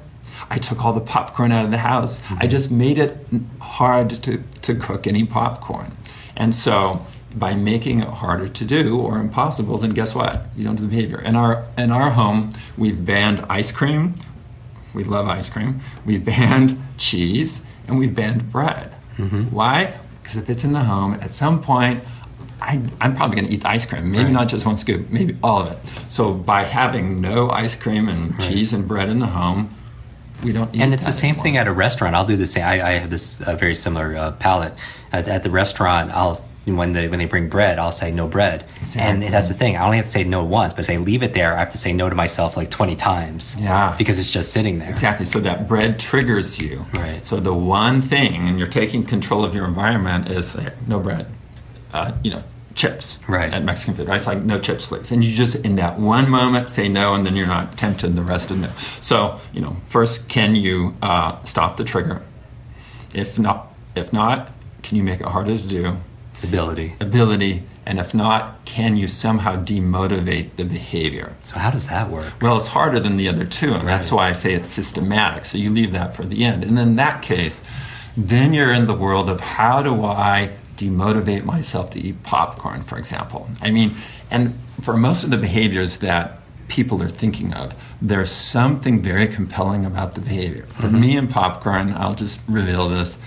I 0.49 0.57
took 0.57 0.83
all 0.83 0.93
the 0.93 1.01
popcorn 1.01 1.51
out 1.51 1.65
of 1.65 1.71
the 1.71 1.77
house. 1.77 2.19
I 2.19 2.23
mm-hmm. 2.23 2.49
just 2.49 2.71
made 2.71 2.99
it 2.99 3.17
hard 3.59 4.09
to, 4.09 4.43
to 4.61 4.75
cook 4.75 5.07
any 5.07 5.25
popcorn. 5.25 5.91
And 6.35 6.53
so, 6.53 7.05
by 7.35 7.53
making 7.53 7.99
it 7.99 8.07
harder 8.07 8.47
to 8.47 8.65
do 8.65 8.99
or 8.99 9.17
impossible, 9.17 9.77
then 9.77 9.89
guess 9.89 10.15
what? 10.15 10.45
You 10.55 10.63
don't 10.63 10.75
do 10.75 10.83
the 10.83 10.89
behavior. 10.89 11.19
In 11.19 11.35
our 11.35 11.67
in 11.77 11.91
our 11.91 12.11
home, 12.11 12.53
we've 12.77 13.03
banned 13.03 13.45
ice 13.49 13.71
cream. 13.71 14.15
We 14.93 15.03
love 15.03 15.27
ice 15.27 15.49
cream. 15.49 15.81
We've 16.05 16.23
banned 16.33 16.81
cheese 16.97 17.61
and 17.87 17.99
we've 17.99 18.15
banned 18.15 18.51
bread. 18.51 18.93
Mm-hmm. 19.17 19.43
Why? 19.45 19.97
Because 20.21 20.37
if 20.37 20.49
it's 20.49 20.63
in 20.63 20.73
the 20.73 20.83
home, 20.83 21.15
at 21.15 21.31
some 21.31 21.61
point, 21.61 22.03
I, 22.61 22.81
I'm 23.01 23.15
probably 23.15 23.35
going 23.35 23.47
to 23.47 23.53
eat 23.53 23.61
the 23.61 23.69
ice 23.69 23.85
cream. 23.85 24.11
Maybe 24.11 24.31
not 24.31 24.47
just 24.47 24.65
one 24.65 24.77
scoop, 24.77 25.09
maybe 25.09 25.37
all 25.43 25.61
of 25.61 25.71
it. 25.71 25.77
So 26.11 26.33
by 26.33 26.63
having 26.63 27.21
no 27.21 27.49
ice 27.49 27.75
cream 27.75 28.09
and 28.09 28.39
cheese 28.41 28.73
and 28.73 28.87
bread 28.87 29.09
in 29.09 29.19
the 29.19 29.27
home, 29.27 29.69
we 30.45 30.53
don't 30.53 30.73
eat 30.75 30.81
And 30.81 30.93
it's 30.93 31.05
the 31.05 31.11
same 31.11 31.29
anymore. 31.31 31.43
thing 31.43 31.57
at 31.57 31.67
a 31.67 31.73
restaurant. 31.73 32.15
I'll 32.15 32.25
do 32.25 32.37
the 32.37 32.45
same. 32.45 32.63
I, 32.63 32.75
I 32.89 32.91
have 32.93 33.09
this 33.09 33.41
uh, 33.41 33.55
very 33.55 33.75
similar 33.75 34.15
uh, 34.15 34.31
palate 34.33 34.73
at, 35.11 35.27
at 35.27 35.43
the 35.43 35.49
restaurant. 35.51 36.11
I'll 36.11 36.39
when 36.65 36.93
they 36.93 37.07
when 37.07 37.19
they 37.19 37.25
bring 37.25 37.47
bread, 37.47 37.77
I'll 37.77 37.91
say 37.91 38.11
no 38.11 38.27
bread, 38.27 38.65
and 38.97 39.21
that's 39.21 39.49
the 39.49 39.53
thing. 39.53 39.77
I 39.77 39.85
only 39.85 39.97
have 39.97 40.07
to 40.07 40.11
say 40.11 40.23
no 40.23 40.43
once, 40.43 40.73
but 40.73 40.81
if 40.81 40.87
they 40.87 40.97
leave 40.97 41.21
it 41.21 41.33
there, 41.33 41.55
I 41.55 41.59
have 41.59 41.69
to 41.73 41.77
say 41.77 41.93
no 41.93 42.09
to 42.09 42.15
myself 42.15 42.57
like 42.57 42.71
twenty 42.71 42.95
times. 42.95 43.55
Yeah. 43.59 43.93
because 43.99 44.17
it's 44.17 44.31
just 44.31 44.51
sitting 44.51 44.79
there. 44.79 44.89
Exactly. 44.89 45.27
So 45.27 45.39
that 45.41 45.67
bread 45.67 45.99
triggers 45.99 46.59
you. 46.59 46.83
Right. 46.95 47.23
So 47.23 47.39
the 47.39 47.53
one 47.53 48.01
thing, 48.01 48.47
and 48.47 48.57
you're 48.57 48.65
taking 48.81 49.03
control 49.03 49.45
of 49.45 49.53
your 49.53 49.65
environment, 49.65 50.27
is 50.31 50.55
like, 50.57 50.73
no 50.87 50.99
bread. 50.99 51.27
Uh, 51.93 52.13
you 52.23 52.31
know, 52.31 52.43
chips. 52.75 53.19
Right. 53.27 53.51
At 53.51 53.63
Mexican 53.63 53.95
food, 53.95 54.07
right? 54.07 54.17
It's 54.17 54.27
like 54.27 54.43
no 54.43 54.59
chips, 54.59 54.85
please. 54.85 55.11
And 55.11 55.23
you 55.23 55.33
just 55.33 55.55
in 55.55 55.75
that 55.77 55.99
one 55.99 56.29
moment 56.29 56.69
say 56.69 56.87
no, 56.87 57.13
and 57.13 57.25
then 57.25 57.35
you're 57.35 57.47
not 57.47 57.77
tempted 57.77 58.15
the 58.15 58.21
rest 58.21 58.51
of 58.51 58.57
the 58.57 58.67
meal. 58.67 58.75
So 59.01 59.39
you 59.53 59.61
know, 59.61 59.77
first, 59.85 60.27
can 60.27 60.55
you 60.55 60.95
uh, 61.01 61.41
stop 61.43 61.77
the 61.77 61.83
trigger? 61.83 62.21
If 63.13 63.39
not, 63.39 63.73
if 63.95 64.11
not, 64.11 64.51
can 64.83 64.97
you 64.97 65.03
make 65.03 65.21
it 65.21 65.27
harder 65.27 65.57
to 65.57 65.67
do? 65.67 65.97
Ability. 66.43 66.95
Ability, 66.99 67.63
and 67.85 67.97
if 67.97 68.13
not, 68.13 68.63
can 68.65 68.97
you 68.97 69.07
somehow 69.07 69.55
demotivate 69.55 70.57
the 70.57 70.65
behavior? 70.65 71.33
So 71.43 71.57
how 71.57 71.71
does 71.71 71.87
that 71.87 72.09
work? 72.09 72.33
Well, 72.41 72.57
it's 72.57 72.67
harder 72.67 72.99
than 72.99 73.15
the 73.15 73.29
other 73.29 73.45
two, 73.45 73.73
and 73.73 73.87
that's 73.87 74.11
why 74.11 74.27
I 74.29 74.31
say 74.33 74.53
it's 74.53 74.69
systematic. 74.69 75.45
So 75.45 75.57
you 75.57 75.69
leave 75.69 75.91
that 75.93 76.13
for 76.13 76.23
the 76.23 76.43
end. 76.43 76.63
And 76.63 76.77
in 76.77 76.97
that 76.97 77.21
case, 77.21 77.61
then 78.17 78.53
you're 78.53 78.73
in 78.73 78.85
the 78.85 78.93
world 78.93 79.29
of 79.29 79.39
how 79.39 79.81
do 79.81 80.03
I 80.03 80.51
demotivate 80.77 81.43
myself 81.43 81.89
to 81.91 81.99
eat 81.99 82.23
popcorn, 82.23 82.81
for 82.81 82.97
example. 82.97 83.49
I 83.61 83.71
mean, 83.71 83.95
and 84.29 84.57
for 84.81 84.97
most 84.97 85.23
of 85.23 85.29
the 85.29 85.37
behaviors 85.37 85.97
that 85.97 86.39
people 86.67 87.01
are 87.01 87.09
thinking 87.09 87.53
of, 87.53 87.73
there's 88.01 88.31
something 88.31 89.01
very 89.01 89.27
compelling 89.27 89.85
about 89.85 90.15
the 90.15 90.21
behavior. 90.21 90.65
For 90.67 90.83
mm-hmm. 90.83 90.99
me 90.99 91.17
and 91.17 91.29
popcorn, 91.29 91.93
I'll 91.93 92.15
just 92.15 92.41
reveal 92.47 92.89
this. 92.89 93.17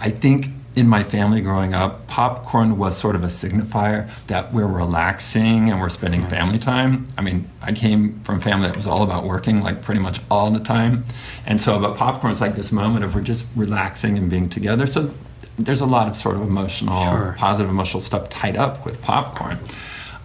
I 0.00 0.10
think 0.10 0.48
in 0.76 0.88
my 0.88 1.04
family 1.04 1.40
growing 1.40 1.72
up, 1.72 2.06
popcorn 2.08 2.76
was 2.76 2.96
sort 2.96 3.14
of 3.14 3.22
a 3.22 3.28
signifier 3.28 4.10
that 4.26 4.52
we're 4.52 4.66
relaxing 4.66 5.70
and 5.70 5.80
we're 5.80 5.88
spending 5.88 6.22
mm-hmm. 6.22 6.30
family 6.30 6.58
time. 6.58 7.06
I 7.16 7.22
mean, 7.22 7.48
I 7.62 7.72
came 7.72 8.20
from 8.20 8.38
a 8.38 8.40
family 8.40 8.66
that 8.66 8.76
was 8.76 8.86
all 8.86 9.02
about 9.02 9.24
working, 9.24 9.62
like 9.62 9.82
pretty 9.82 10.00
much 10.00 10.20
all 10.30 10.50
the 10.50 10.60
time. 10.60 11.04
And 11.46 11.60
so, 11.60 11.78
but 11.78 11.96
popcorn 11.96 12.32
is 12.32 12.40
like 12.40 12.56
this 12.56 12.72
moment 12.72 13.04
of 13.04 13.14
we're 13.14 13.20
just 13.20 13.46
relaxing 13.54 14.18
and 14.18 14.28
being 14.28 14.48
together. 14.48 14.86
So 14.86 15.14
there's 15.58 15.80
a 15.80 15.86
lot 15.86 16.08
of 16.08 16.16
sort 16.16 16.36
of 16.36 16.42
emotional, 16.42 17.04
Sure. 17.10 17.34
positive 17.38 17.70
emotional 17.70 18.00
stuff 18.00 18.28
tied 18.28 18.56
up 18.56 18.84
with 18.84 19.00
popcorn. 19.02 19.58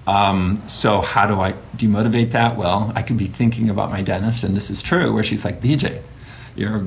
Um, 0.08 0.62
so 0.68 1.02
how 1.02 1.28
do 1.28 1.40
I 1.40 1.54
demotivate 1.78 2.32
that? 2.32 2.58
Well, 2.58 2.92
I 2.96 3.04
could 3.04 3.18
be 3.18 3.28
thinking 3.28 3.70
about 3.70 3.92
my 3.92 4.02
dentist, 4.02 4.44
and 4.44 4.56
this 4.56 4.72
is 4.72 4.82
true, 4.82 5.14
where 5.14 5.24
she's 5.24 5.46
like, 5.46 5.62
BJ, 5.62 6.02
you're 6.56 6.86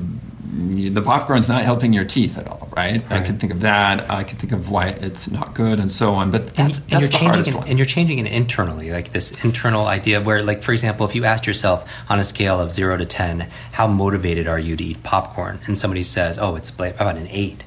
the 0.55 1.01
popcorn's 1.01 1.47
not 1.49 1.63
helping 1.63 1.93
your 1.93 2.03
teeth 2.05 2.37
at 2.37 2.47
all, 2.47 2.69
right? 2.75 3.03
I 3.09 3.15
Right. 3.15 3.25
can 3.25 3.39
think 3.39 3.51
of 3.53 3.61
that. 3.61 4.11
I 4.11 4.23
can 4.23 4.37
think 4.37 4.51
of 4.53 4.69
why 4.69 4.87
it's 4.87 5.31
not 5.31 5.55
good 5.55 5.79
and 5.79 5.89
so 5.89 6.13
on. 6.13 6.29
But 6.31 6.41
and, 6.41 6.49
that's, 6.69 6.77
and 6.79 6.89
that's 6.89 6.91
you're 6.91 6.99
the 7.01 7.07
changing 7.07 7.27
hardest 7.29 7.49
it, 7.49 7.55
one. 7.55 7.67
and 7.69 7.79
you're 7.79 7.85
changing 7.87 8.19
it 8.19 8.27
internally 8.27 8.91
like 8.91 9.13
this 9.13 9.43
internal 9.43 9.87
idea 9.87 10.21
where 10.21 10.43
like 10.43 10.61
for 10.61 10.71
example 10.73 11.07
if 11.07 11.15
you 11.15 11.23
asked 11.25 11.47
yourself 11.47 11.89
on 12.09 12.19
a 12.19 12.23
scale 12.23 12.59
of 12.59 12.71
0 12.71 12.97
to 12.97 13.05
10 13.05 13.47
how 13.71 13.87
motivated 13.87 14.45
are 14.47 14.59
you 14.59 14.75
to 14.75 14.83
eat 14.83 15.01
popcorn 15.01 15.59
and 15.65 15.75
somebody 15.77 16.03
says 16.03 16.37
oh 16.37 16.55
it's 16.55 16.69
about 16.69 17.15
an 17.17 17.27
8 17.31 17.63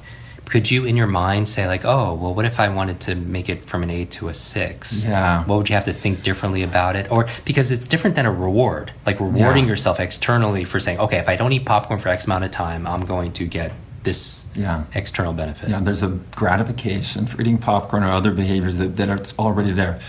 could 0.49 0.71
you 0.71 0.85
in 0.85 0.95
your 0.95 1.07
mind 1.07 1.47
say 1.49 1.67
like 1.67 1.83
oh 1.85 2.13
well 2.13 2.33
what 2.33 2.45
if 2.45 2.59
i 2.59 2.69
wanted 2.69 2.99
to 3.01 3.15
make 3.15 3.49
it 3.49 3.65
from 3.65 3.83
an 3.83 3.89
8 3.89 4.09
to 4.11 4.29
a 4.29 4.33
6 4.33 5.03
Yeah. 5.03 5.43
what 5.43 5.57
would 5.57 5.69
you 5.69 5.75
have 5.75 5.85
to 5.85 5.93
think 5.93 6.23
differently 6.23 6.63
about 6.63 6.95
it 6.95 7.11
or 7.11 7.27
because 7.45 7.69
it's 7.71 7.85
different 7.87 8.15
than 8.15 8.25
a 8.25 8.31
reward 8.31 8.91
like 9.05 9.19
rewarding 9.19 9.65
Yeah. 9.65 9.71
yourself 9.71 9.99
externally 9.99 10.63
for 10.63 10.79
saying 10.79 10.99
okay 10.99 11.17
if 11.17 11.27
i 11.29 11.35
don't 11.35 11.51
eat 11.51 11.65
popcorn 11.65 11.99
for 11.99 12.09
x 12.09 12.25
amount 12.25 12.43
of 12.45 12.51
time 12.51 12.87
i'm 12.87 13.05
going 13.05 13.31
to 13.33 13.45
get 13.45 13.71
this 14.03 14.45
Yeah. 14.55 14.83
external 14.95 15.33
benefit 15.33 15.69
Yeah, 15.69 15.81
there's 15.81 16.01
a 16.03 16.09
gratification 16.35 17.25
for 17.25 17.41
eating 17.41 17.57
popcorn 17.57 18.03
or 18.03 18.11
other 18.11 18.31
behaviors 18.31 18.77
that, 18.77 18.95
that 18.95 19.09
are 19.09 19.19
already 19.37 19.73
there. 19.73 19.99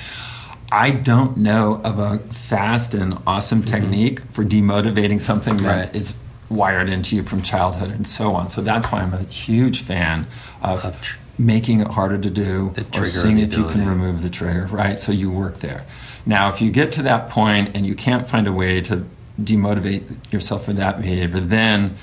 I 0.71 0.91
don't 0.93 1.37
know 1.39 1.81
of 1.83 1.99
a 1.99 2.19
fast 2.33 2.95
and 2.95 3.19
awesome 3.27 3.65
technique 3.65 4.21
for 4.31 4.45
demotivating 4.45 5.21
something 5.21 5.57
that 5.59 5.97
is 5.97 6.13
Mm-hmm. 6.13 6.21
Right. 6.21 6.28
Wired 6.51 6.89
into 6.89 7.17
you 7.17 7.23
from 7.23 7.43
childhood 7.43 7.91
and 7.91 8.07
so 8.07 8.35
on. 8.35 8.49
So 8.51 8.63
that's 8.63 8.91
why 8.91 9.01
I'm 9.01 9.15
a 9.15 9.25
huge 9.25 9.83
fan 9.83 10.27
of, 10.63 10.85
Of 10.85 11.01
tr- 11.01 11.19
making 11.39 11.81
it 11.81 11.89
harder 11.89 12.19
to 12.19 12.31
do 12.31 12.75
or 12.95 13.07
seeing 13.07 13.39
if 13.39 13.55
you 13.55 13.69
can 13.69 13.87
remove 13.87 14.23
the 14.23 14.31
trigger, 14.31 14.67
right? 14.67 14.99
So 14.99 15.13
you 15.13 15.31
work 15.31 15.61
there. 15.61 15.85
Now, 16.27 16.49
if 16.49 16.61
you 16.61 16.71
get 16.71 16.91
to 16.93 17.03
that 17.03 17.29
point 17.29 17.77
and 17.77 17.87
you 17.87 17.95
can't 17.95 18.27
find 18.27 18.47
a 18.47 18.53
way 18.53 18.81
to 18.83 19.07
demotivate 19.41 20.33
yourself 20.33 20.65
for 20.65 20.73
that 20.73 21.01
behavior, 21.01 21.41
then 21.41 21.97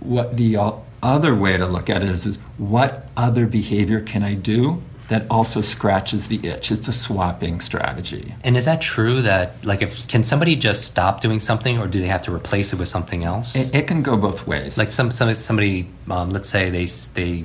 what 0.00 0.36
the 0.36 0.56
other 1.02 1.34
way 1.34 1.56
to 1.56 1.66
look 1.66 1.88
at 1.88 2.02
it 2.02 2.08
is, 2.08 2.26
is 2.26 2.36
what 2.58 3.08
other 3.16 3.46
behavior 3.46 4.00
can 4.00 4.22
I 4.22 4.34
do 4.34 4.82
that 5.14 5.26
also 5.30 5.60
scratches 5.60 6.26
the 6.26 6.44
itch? 6.46 6.72
It's 6.72 6.88
a 6.88 6.92
swapping 6.92 7.60
strategy. 7.60 8.34
And 8.42 8.56
is 8.56 8.64
that 8.64 8.80
true 8.80 9.22
that 9.22 9.64
like 9.64 9.80
if 9.80 10.08
can 10.08 10.24
somebody 10.24 10.56
just 10.56 10.84
stop 10.84 11.20
doing 11.20 11.40
something 11.40 11.78
or 11.78 11.86
do 11.86 12.00
they 12.00 12.08
have 12.08 12.22
to 12.22 12.34
replace 12.34 12.72
it 12.72 12.78
with 12.80 12.88
something 12.88 13.22
else? 13.22 13.54
It, 13.54 13.74
it 13.74 13.86
can 13.86 14.02
go 14.02 14.16
both 14.16 14.46
ways. 14.46 14.76
like 14.76 14.92
some, 14.92 15.10
some 15.10 15.32
somebody 15.34 15.88
um, 16.10 16.30
let's 16.30 16.48
say 16.48 16.68
they 16.70 16.86
they 17.14 17.44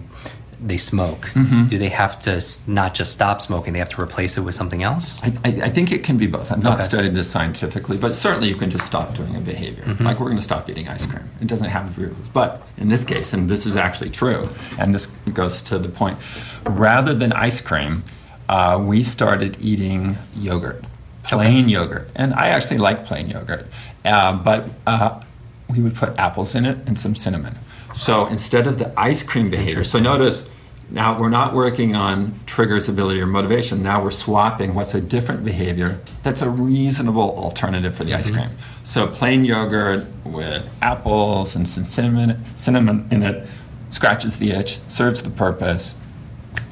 they 0.62 0.78
smoke. 0.78 1.32
Mm-hmm. 1.36 1.68
Do 1.68 1.78
they 1.78 1.90
have 1.90 2.20
to 2.22 2.44
not 2.68 2.94
just 2.94 3.14
stop 3.14 3.42
smoking? 3.42 3.72
They 3.74 3.80
have 3.80 3.90
to 3.90 4.02
replace 4.02 4.38
it 4.38 4.42
with 4.42 4.56
something 4.56 4.84
else? 4.84 5.20
I, 5.24 5.28
I, 5.46 5.50
I 5.64 5.70
think 5.70 5.92
it 5.92 6.04
can 6.04 6.18
be 6.18 6.28
both. 6.28 6.52
I've 6.52 6.62
not 6.62 6.78
Okay. 6.80 6.84
studied 6.86 7.14
this 7.14 7.30
scientifically, 7.32 7.98
but 7.98 8.16
certainly 8.16 8.50
you 8.50 8.56
can 8.56 8.70
just 8.70 8.86
stop 8.86 9.14
doing 9.16 9.36
a 9.36 9.40
behavior. 9.40 9.84
Mm-hmm. 9.86 10.04
Like 10.04 10.20
we're 10.20 10.26
going 10.28 10.38
to 10.38 10.44
stop 10.44 10.70
eating 10.70 10.88
ice 10.90 11.06
cream. 11.06 11.30
It 11.42 11.48
doesn't 11.48 11.70
have 11.70 11.96
to 11.96 12.08
be. 12.08 12.14
But 12.34 12.62
in 12.78 12.90
this 12.90 13.04
case, 13.06 13.32
and 13.34 13.50
this 13.50 13.66
is 13.66 13.78
actually 13.78 14.10
true, 14.10 14.50
and 14.78 14.94
this 14.94 15.06
goes 15.34 15.62
to 15.64 15.80
the 15.80 15.90
point, 15.90 16.18
rather 16.66 17.14
than 17.14 17.32
ice 17.32 17.62
cream, 17.62 18.04
uh, 18.50 18.82
we 18.84 19.04
started 19.04 19.58
eating 19.62 20.18
yogurt, 20.36 20.84
plain 21.24 21.70
yogurt, 21.70 22.10
and 22.16 22.34
I 22.34 22.50
actually 22.50 22.80
like 22.80 23.06
plain 23.06 23.30
yogurt, 23.30 23.68
uh, 24.04 24.34
but 24.34 24.68
uh, 24.88 25.22
we 25.70 25.80
would 25.82 25.96
put 25.96 26.18
apples 26.20 26.56
in 26.56 26.66
it 26.66 26.78
and 26.88 26.98
some 27.00 27.16
cinnamon. 27.16 27.56
So 27.94 28.26
instead 28.28 28.68
of 28.68 28.78
the 28.78 28.98
ice 29.00 29.24
cream 29.24 29.50
behavior, 29.50 29.84
so 29.84 30.00
notice 30.00 30.50
now 30.92 31.20
we're 31.20 31.30
not 31.30 31.54
working 31.54 31.96
on 31.96 32.40
triggers, 32.48 32.90
ability, 32.90 33.22
or 33.22 33.28
motivation. 33.28 33.84
Now 33.84 34.04
we're 34.04 34.12
swapping 34.12 34.74
what's 34.74 34.96
a 34.96 35.02
different 35.02 35.46
behavior 35.46 36.00
that's 36.24 36.42
a 36.42 36.50
reasonable 36.50 37.38
alternative 37.38 37.94
for 37.94 38.04
the 38.04 38.16
ice 38.16 38.32
mm-hmm. 38.32 38.48
cream. 38.48 38.58
So 38.84 39.08
plain 39.08 39.44
yogurt 39.44 40.06
with 40.24 40.76
apples 40.82 41.56
and 41.56 41.68
some 41.68 41.86
cinnamon, 41.86 42.44
cinnamon 42.56 43.08
in 43.12 43.22
it 43.22 43.48
scratches 43.92 44.38
the 44.38 44.52
itch, 44.52 44.80
serves 44.88 45.22
the 45.22 45.30
purpose, 45.30 45.96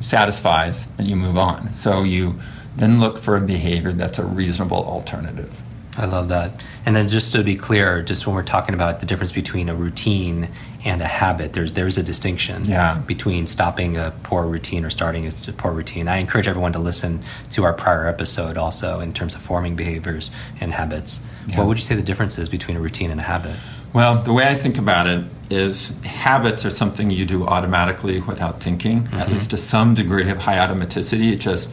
satisfies, 0.02 0.88
and 0.98 1.08
you 1.08 1.16
move 1.16 1.38
on. 1.38 1.74
So 1.74 2.04
you 2.04 2.40
then 2.76 3.00
look 3.00 3.18
for 3.18 3.36
a 3.36 3.42
behavior 3.42 3.92
that's 3.92 4.20
a 4.20 4.26
reasonable 4.26 4.84
alternative. 4.84 5.62
I 5.98 6.06
love 6.06 6.30
that. 6.30 6.62
And 6.86 6.96
then 6.96 7.08
just 7.08 7.32
to 7.34 7.44
be 7.44 7.56
clear, 7.56 8.04
just 8.04 8.28
when 8.28 8.36
we're 8.36 8.44
talking 8.44 8.76
about 8.76 9.00
the 9.00 9.06
difference 9.08 9.32
between 9.32 9.68
a 9.68 9.74
routine 9.76 10.50
and 10.86 11.02
a 11.02 11.08
habit, 11.08 11.54
there's 11.54 11.74
there's 11.74 11.98
a 11.98 12.04
distinction 12.04 12.66
Yeah. 12.66 13.00
between 13.00 13.48
stopping 13.48 13.98
a 13.98 14.14
poor 14.24 14.46
routine 14.46 14.86
or 14.86 14.90
starting 14.92 15.28
a 15.28 15.32
poor 15.54 15.72
routine. 15.72 16.08
I 16.08 16.18
encourage 16.18 16.48
everyone 16.48 16.74
to 16.74 16.80
listen 16.80 17.24
to 17.52 17.64
our 17.64 17.74
prior 17.74 18.08
episode 18.08 18.58
also 18.58 19.00
in 19.00 19.12
terms 19.12 19.34
of 19.36 19.42
forming 19.42 19.76
behaviors 19.76 20.30
and 20.62 20.72
habits. 20.74 21.20
Yeah. 21.48 21.58
What 21.58 21.68
would 21.68 21.78
you 21.78 21.84
say 21.84 21.96
the 21.96 22.04
difference 22.04 22.38
is 22.38 22.48
between 22.48 22.78
a 22.78 22.80
routine 22.80 23.10
and 23.10 23.20
a 23.20 23.24
habit? 23.24 23.56
Well, 23.94 24.22
the 24.22 24.34
way 24.34 24.46
I 24.48 24.54
think 24.54 24.78
about 24.78 25.08
it 25.08 25.26
is 25.50 25.98
habits 26.04 26.64
are 26.66 26.70
something 26.70 27.10
you 27.10 27.26
do 27.26 27.48
automatically 27.48 28.22
without 28.22 28.62
thinking, 28.62 29.10
at 29.14 29.32
least 29.32 29.50
to 29.52 29.58
some 29.58 29.96
degree 29.96 30.30
of 30.30 30.38
high 30.40 30.58
automaticity. 30.58 31.32
It 31.32 31.38
just, 31.38 31.70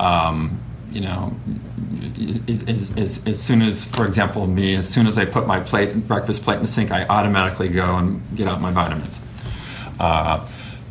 um, 0.00 0.60
you 0.90 1.02
know, 1.02 1.36
is, 2.18 2.62
is, 2.62 2.96
is, 2.96 3.26
as 3.26 3.40
soon 3.40 3.62
as, 3.62 3.84
for 3.84 4.06
example, 4.06 4.46
me, 4.46 4.74
as 4.74 4.88
soon 4.88 5.06
as 5.06 5.16
I 5.16 5.24
put 5.24 5.46
my 5.46 5.60
plate, 5.60 6.06
breakfast 6.06 6.42
plate 6.42 6.56
in 6.56 6.62
the 6.62 6.68
sink, 6.68 6.90
I 6.90 7.04
automatically 7.06 7.68
go 7.68 7.96
and 7.96 8.22
get 8.36 8.48
out 8.48 8.60
my 8.60 8.70
vitamins. 8.70 9.20
Uh, 10.00 10.46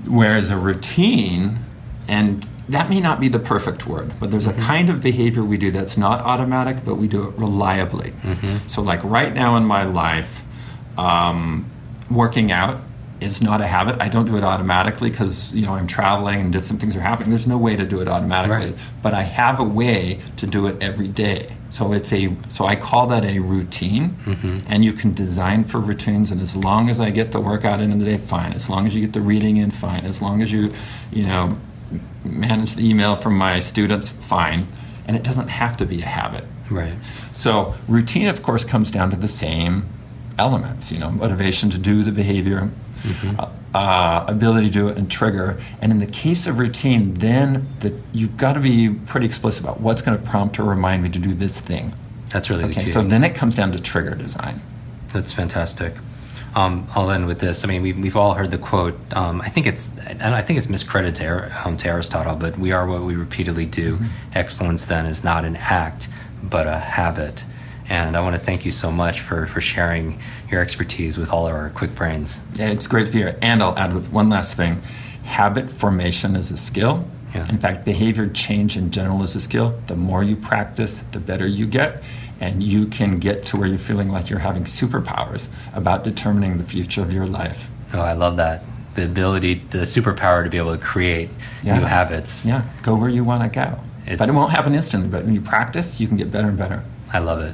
whereas 0.08 0.50
a 0.50 0.58
routine, 0.58 1.60
and 2.08 2.48
that 2.70 2.90
may 2.90 3.00
not 3.00 3.20
be 3.20 3.28
the 3.28 3.40
perfect 3.40 3.88
word, 3.88 4.12
but 4.20 4.32
there's 4.32 4.48
a 4.48 4.54
kind 4.54 4.90
of 4.90 5.02
behavior 5.02 5.44
we 5.44 5.58
do 5.58 5.72
that's 5.72 5.98
not 5.98 6.22
automatic, 6.22 6.84
but 6.84 6.96
we 6.96 7.08
do 7.08 7.28
it 7.28 7.38
reliably. 7.38 8.14
So, 8.68 8.82
like 8.82 9.04
right 9.04 9.34
now 9.34 9.56
in 9.56 9.64
my 9.66 9.84
life, 9.84 10.44
um, 10.98 11.70
working 12.10 12.52
out 12.52 12.82
is 13.20 13.42
not 13.42 13.62
a 13.62 13.68
habit. 13.68 13.98
I 14.00 14.10
don't 14.10 14.26
do 14.26 14.38
it 14.38 14.44
automatically 14.44 15.10
because 15.10 15.54
you 15.54 15.66
know 15.66 15.74
I'm 15.74 15.88
traveling 15.88 16.40
and 16.40 16.54
different 16.54 16.80
things 16.80 16.96
are 16.96 17.02
happening. 17.02 17.30
There's 17.32 17.48
no 17.48 17.58
way 17.58 17.76
to 17.76 17.86
do 17.86 18.00
it 18.02 18.08
automatically, 18.08 18.72
Right. 18.72 18.76
but 19.02 19.14
I 19.14 19.24
have 19.24 19.60
a 19.60 19.64
way 19.64 20.20
to 20.38 20.46
do 20.48 20.68
it 20.68 20.82
every 20.82 21.08
day. 21.08 21.56
So 21.70 21.94
it's 21.94 22.14
a 22.14 22.36
so 22.50 22.66
I 22.66 22.76
call 22.76 23.08
that 23.08 23.26
a 23.26 23.40
routine, 23.40 24.18
mm-hmm. 24.26 24.60
and 24.68 24.86
you 24.86 24.94
can 24.94 25.14
design 25.14 25.64
for 25.64 25.80
routines. 25.80 26.32
And 26.32 26.42
as 26.42 26.56
long 26.56 26.90
as 26.90 27.00
I 27.00 27.10
get 27.10 27.32
the 27.32 27.42
workout 27.42 27.82
in 27.82 27.92
in 27.92 28.00
the 28.00 28.06
day, 28.06 28.18
fine. 28.18 28.54
As 28.54 28.70
long 28.70 28.86
as 28.86 28.96
you 28.96 29.02
get 29.02 29.14
the 29.14 29.22
reading 29.22 29.58
in, 29.58 29.72
fine. 29.72 30.06
As 30.06 30.22
long 30.22 30.42
as 30.42 30.52
you, 30.52 30.72
you 31.12 31.24
know, 31.24 31.58
manage 32.24 32.74
the 32.76 32.88
email 32.88 33.16
from 33.16 33.38
my 33.38 33.60
students, 33.60 34.08
fine. 34.10 34.68
And 35.08 35.16
it 35.16 35.24
doesn't 35.24 35.48
have 35.48 35.76
to 35.78 35.86
be 35.86 36.02
a 36.02 36.06
habit. 36.06 36.44
Right. 36.70 36.94
So 37.34 37.76
routine, 37.88 38.28
of 38.28 38.44
course, 38.44 38.64
comes 38.66 38.92
down 38.92 39.10
to 39.12 39.18
the 39.18 39.28
same 39.28 39.88
elements. 40.38 40.92
You 40.92 41.00
know, 41.00 41.12
motivation 41.12 41.70
to 41.72 41.78
do 41.78 42.04
the 42.04 42.12
behavior, 42.12 42.70
uh, 43.38 43.50
uh, 43.74 44.26
ability 44.28 44.68
to 44.68 44.74
do 44.74 44.88
it, 44.88 44.98
and 44.98 45.10
trigger. 45.10 45.60
And 45.82 45.92
in 45.92 46.00
the 46.00 46.08
case 46.08 46.48
of 46.48 46.60
routine, 46.60 47.14
then 47.16 47.68
the, 47.82 47.94
you've 48.14 48.38
got 48.38 48.54
to 48.54 48.60
be 48.60 48.90
pretty 48.90 49.26
explicit 49.26 49.64
about 49.64 49.80
what's 49.82 50.02
going 50.02 50.18
to 50.18 50.24
prompt 50.30 50.60
or 50.60 50.64
remind 50.64 51.04
me 51.04 51.10
to 51.10 51.20
do 51.20 51.34
this 51.34 51.62
thing. 51.62 51.94
That's 52.30 52.50
really 52.50 52.64
the 52.64 52.70
Okay, 52.70 52.86
key. 52.86 52.92
so 52.92 53.02
then 53.04 53.24
it 53.24 53.36
comes 53.36 53.56
down 53.56 53.72
to 53.72 53.82
trigger 53.82 54.16
design. 54.16 54.62
That's 55.14 55.34
fantastic. 55.34 55.94
Um, 56.56 56.88
I'll 56.96 57.12
end 57.12 57.28
with 57.28 57.40
this. 57.40 57.64
I 57.64 57.68
mean, 57.68 57.84
we, 57.84 57.94
we've 57.94 58.18
all 58.18 58.34
heard 58.34 58.50
the 58.52 58.58
quote. 58.58 58.98
Um, 59.16 59.42
I 59.42 59.50
think 59.50 59.68
it's 59.68 59.96
and 60.00 60.34
I 60.34 60.42
think 60.42 60.58
it's 60.58 60.68
miscredited 60.68 61.16
to, 61.16 61.68
um, 61.68 61.78
to 61.78 61.88
Aristotle, 61.90 62.36
but 62.36 62.58
we 62.58 62.72
are 62.72 62.88
what 62.88 63.04
we 63.04 63.16
repeatedly 63.16 63.66
do. 63.66 64.00
Excellence 64.34 64.86
then 64.86 65.06
is 65.06 65.24
not 65.24 65.46
an 65.46 65.56
act, 65.58 66.08
but 66.42 66.66
a 66.66 66.80
habit. 66.80 67.44
And 67.90 68.18
I 68.18 68.20
want 68.22 68.36
to 68.36 68.42
thank 68.42 68.66
you 68.66 68.72
so 68.72 68.92
much 68.92 69.22
for, 69.22 69.48
for 69.48 69.62
sharing 69.62 70.20
your 70.52 70.62
expertise 70.62 71.18
with 71.18 71.30
all 71.32 71.48
of 71.48 71.54
our 71.54 71.70
Kwik 71.70 71.96
Brains. 71.96 72.42
Yeah, 72.56 72.68
it's 72.70 72.88
great 72.88 73.08
to 73.08 73.12
be 73.14 73.20
here. 73.20 73.38
And 73.42 73.64
I'll 73.64 73.78
add 73.78 73.94
with 73.94 74.12
one 74.12 74.30
last 74.30 74.56
thing 74.58 74.82
habit 75.24 75.70
formation 75.72 76.36
is 76.36 76.52
a 76.52 76.58
skill. 76.58 77.06
Yeah. 77.36 77.48
In 77.50 77.58
fact, 77.58 77.84
behavior 77.86 78.28
change 78.30 78.78
in 78.78 78.92
general 78.92 79.22
is 79.24 79.36
a 79.36 79.42
skill. 79.42 79.78
The 79.88 79.96
more 79.96 80.24
you 80.24 80.36
practice, 80.38 81.04
the 81.12 81.20
better 81.20 81.46
you 81.48 81.66
get. 81.66 82.02
And 82.40 82.62
you 82.64 82.86
can 82.88 83.20
get 83.20 83.46
to 83.48 83.58
where 83.58 83.68
you're 83.68 83.78
feeling 83.80 84.10
like 84.10 84.30
you're 84.30 84.40
having 84.40 84.64
superpowers 84.64 85.50
about 85.74 86.04
determining 86.04 86.58
the 86.58 86.64
future 86.64 87.02
of 87.02 87.12
your 87.12 87.26
life. 87.26 87.70
Oh, 87.94 88.02
I 88.02 88.14
love 88.14 88.38
that. 88.38 88.64
The 88.96 89.06
ability, 89.06 89.64
the 89.72 89.80
superpower 89.80 90.44
to 90.44 90.50
be 90.50 90.58
able 90.58 90.76
to 90.78 90.82
create 90.84 91.30
Yeah. 91.64 91.78
new 91.80 91.86
habits. 91.86 92.46
Yeah, 92.46 92.64
go 92.84 92.96
where 92.96 93.10
you 93.10 93.24
want 93.24 93.42
to 93.44 93.50
go. 93.50 93.80
It's- 94.06 94.18
but 94.20 94.30
it 94.30 94.34
won't 94.34 94.52
happen 94.52 94.76
instantly. 94.76 95.10
But 95.10 95.26
when 95.26 95.34
you 95.34 95.42
practice, 95.42 96.00
you 96.00 96.08
can 96.08 96.16
get 96.16 96.32
better 96.32 96.48
and 96.48 96.58
better. 96.58 96.84
I 97.12 97.20
love 97.20 97.40
it. 97.42 97.54